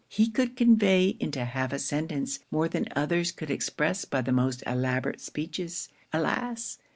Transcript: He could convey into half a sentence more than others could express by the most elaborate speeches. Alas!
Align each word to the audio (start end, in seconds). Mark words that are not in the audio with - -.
He 0.09 0.31
could 0.31 0.55
convey 0.55 1.15
into 1.19 1.45
half 1.45 1.71
a 1.71 1.77
sentence 1.77 2.39
more 2.49 2.67
than 2.67 2.87
others 2.95 3.31
could 3.31 3.51
express 3.51 4.03
by 4.03 4.21
the 4.21 4.31
most 4.31 4.63
elaborate 4.65 5.21
speeches. 5.21 5.89
Alas! 6.11 6.79